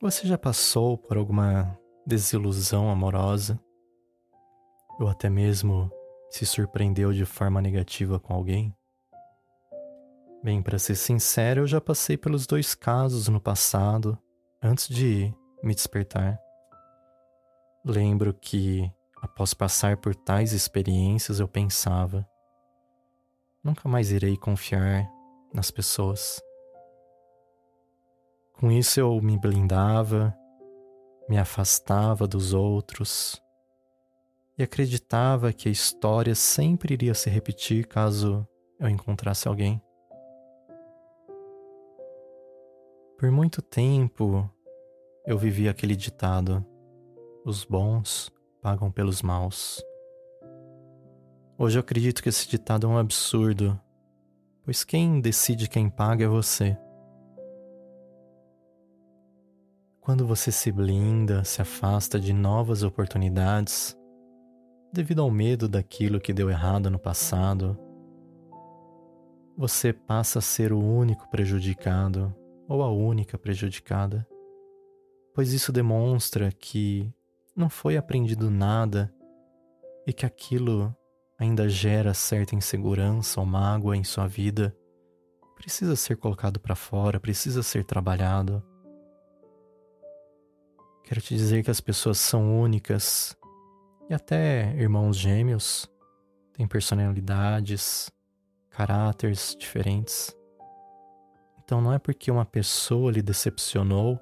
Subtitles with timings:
[0.00, 1.76] Você já passou por alguma
[2.06, 3.58] desilusão amorosa?
[4.96, 5.90] Ou até mesmo
[6.30, 8.72] se surpreendeu de forma negativa com alguém?
[10.40, 14.16] Bem, para ser sincero, eu já passei pelos dois casos no passado,
[14.62, 15.34] antes de
[15.64, 16.38] me despertar.
[17.84, 18.88] Lembro que,
[19.20, 22.24] após passar por tais experiências, eu pensava:
[23.64, 25.10] nunca mais irei confiar
[25.52, 26.40] nas pessoas.
[28.58, 30.36] Com isso eu me blindava,
[31.28, 33.40] me afastava dos outros
[34.58, 38.44] e acreditava que a história sempre iria se repetir caso
[38.80, 39.80] eu encontrasse alguém.
[43.16, 44.50] Por muito tempo
[45.24, 46.66] eu vivi aquele ditado:
[47.44, 48.28] os bons
[48.60, 49.80] pagam pelos maus.
[51.56, 53.80] Hoje eu acredito que esse ditado é um absurdo,
[54.64, 56.76] pois quem decide quem paga é você.
[60.08, 63.94] Quando você se blinda, se afasta de novas oportunidades,
[64.90, 67.78] devido ao medo daquilo que deu errado no passado,
[69.54, 72.34] você passa a ser o único prejudicado
[72.66, 74.26] ou a única prejudicada,
[75.34, 77.12] pois isso demonstra que
[77.54, 79.12] não foi aprendido nada
[80.06, 80.96] e que aquilo
[81.38, 84.74] ainda gera certa insegurança ou mágoa em sua vida,
[85.54, 88.64] precisa ser colocado para fora, precisa ser trabalhado.
[91.08, 93.34] Quero te dizer que as pessoas são únicas
[94.10, 95.90] e até irmãos gêmeos
[96.52, 98.10] têm personalidades,
[98.68, 100.36] caráteres diferentes.
[101.64, 104.20] Então não é porque uma pessoa lhe decepcionou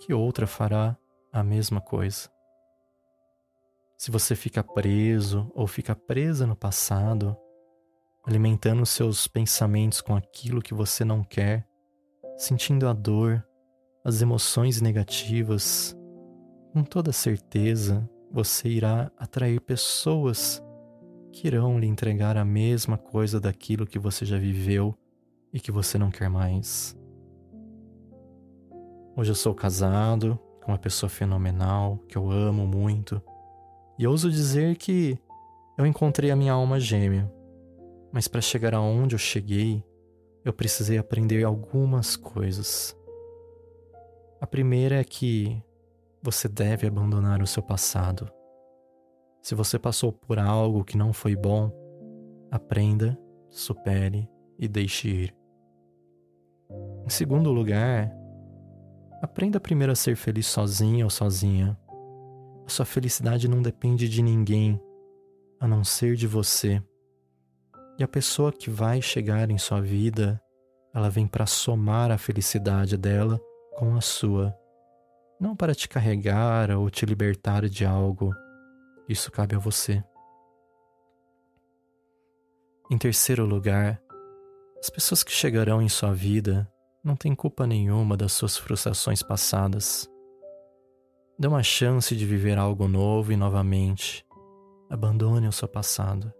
[0.00, 0.98] que outra fará
[1.32, 2.28] a mesma coisa.
[3.96, 7.36] Se você fica preso ou fica presa no passado,
[8.26, 11.64] alimentando seus pensamentos com aquilo que você não quer,
[12.36, 13.46] sentindo a dor,
[14.04, 15.96] as emoções negativas,
[16.72, 20.62] com toda certeza você irá atrair pessoas
[21.32, 24.94] que irão lhe entregar a mesma coisa daquilo que você já viveu
[25.52, 26.96] e que você não quer mais.
[29.16, 33.20] Hoje eu sou casado com uma pessoa fenomenal que eu amo muito
[33.98, 35.18] e ouso dizer que
[35.76, 37.32] eu encontrei a minha alma gêmea.
[38.12, 39.82] Mas para chegar aonde eu cheguei,
[40.44, 42.96] eu precisei aprender algumas coisas.
[44.40, 45.62] A primeira é que
[46.22, 48.30] você deve abandonar o seu passado.
[49.42, 51.70] Se você passou por algo que não foi bom,
[52.50, 53.18] aprenda,
[53.48, 54.28] supere
[54.58, 55.36] e deixe ir.
[57.06, 58.12] Em segundo lugar,
[59.22, 61.78] aprenda primeiro a ser feliz sozinho ou sozinha.
[62.66, 64.80] A sua felicidade não depende de ninguém,
[65.60, 66.82] a não ser de você.
[67.98, 70.40] E a pessoa que vai chegar em sua vida,
[70.94, 73.40] ela vem para somar a felicidade dela
[73.76, 74.54] com a sua
[75.40, 78.34] não para te carregar ou te libertar de algo.
[79.08, 80.02] Isso cabe a você.
[82.90, 84.00] Em terceiro lugar,
[84.78, 86.70] as pessoas que chegarão em sua vida
[87.04, 90.08] não têm culpa nenhuma das suas frustrações passadas.
[91.38, 94.26] Dê uma chance de viver algo novo e novamente.
[94.90, 96.32] Abandone o seu passado.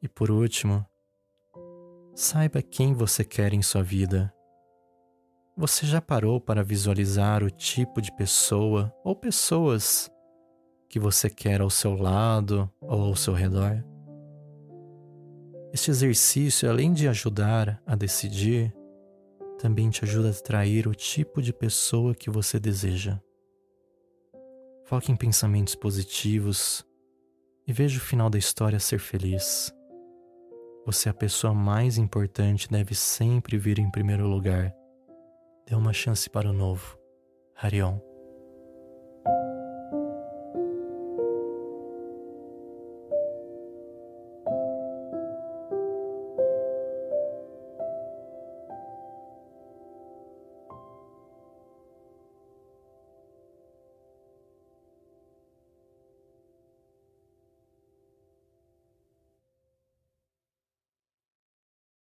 [0.00, 0.86] E por último,
[2.14, 4.32] saiba quem você quer em sua vida
[5.58, 10.08] você já parou para visualizar o tipo de pessoa ou pessoas
[10.88, 13.84] que você quer ao seu lado ou ao seu redor?
[15.72, 18.72] Este exercício, além de ajudar a decidir,
[19.58, 23.20] também te ajuda a atrair o tipo de pessoa que você deseja.
[24.84, 26.86] Foque em pensamentos positivos
[27.66, 29.74] e veja o final da história ser feliz.
[30.86, 34.72] Você é a pessoa mais importante deve sempre vir em primeiro lugar
[35.68, 36.98] Dê uma chance para o novo.
[37.54, 38.07] Harion.